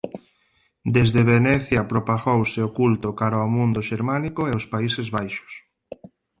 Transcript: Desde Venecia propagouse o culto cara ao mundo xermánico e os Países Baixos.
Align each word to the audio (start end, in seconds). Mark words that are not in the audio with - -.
Desde 0.95 1.21
Venecia 1.33 1.81
propagouse 1.93 2.59
o 2.67 2.73
culto 2.79 3.07
cara 3.19 3.37
ao 3.41 3.53
mundo 3.57 3.79
xermánico 3.89 4.41
e 4.45 4.51
os 4.59 4.65
Países 4.73 5.07
Baixos. 5.15 5.51